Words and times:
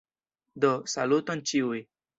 Do, 0.65 0.71
saluton 0.95 1.47
ĉiuj. 1.53 1.89